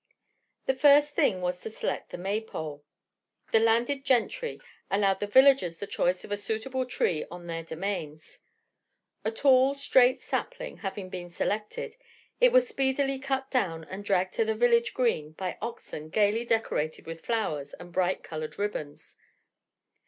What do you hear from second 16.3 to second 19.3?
decorated with flowers and bright colored ribbons.